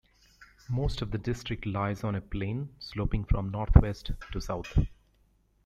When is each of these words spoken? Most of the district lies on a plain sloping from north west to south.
Most 0.67 1.03
of 1.03 1.11
the 1.11 1.19
district 1.19 1.67
lies 1.67 2.03
on 2.03 2.15
a 2.15 2.21
plain 2.21 2.73
sloping 2.79 3.23
from 3.23 3.51
north 3.51 3.75
west 3.79 4.09
to 4.31 4.41
south. 4.41 4.79